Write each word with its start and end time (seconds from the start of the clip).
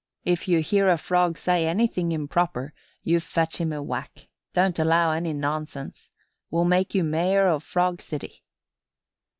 If 0.25 0.47
you 0.47 0.61
hear 0.61 0.89
a 0.89 0.97
frog 0.97 1.37
say 1.37 1.67
anything 1.67 2.11
improper 2.11 2.73
you 3.03 3.19
fetch 3.19 3.57
him 3.61 3.71
a 3.71 3.83
whack. 3.83 4.29
Don't 4.51 4.79
allow 4.79 5.11
any 5.11 5.31
nonsense. 5.31 6.09
We'll 6.49 6.65
make 6.65 6.95
you 6.95 7.03
Mayor 7.03 7.45
of 7.47 7.61
Frog 7.61 8.01
City." 8.01 8.43